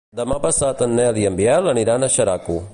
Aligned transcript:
Demà 0.19 0.37
passat 0.45 0.81
en 0.85 0.95
Nel 1.01 1.21
i 1.23 1.27
en 1.31 1.37
Biel 1.43 1.73
aniran 1.77 2.03
a 2.09 2.13
Xeraco. 2.19 2.61